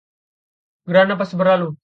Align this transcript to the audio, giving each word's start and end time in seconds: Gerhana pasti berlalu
Gerhana 0.87 1.13
pasti 1.19 1.33
berlalu 1.39 1.75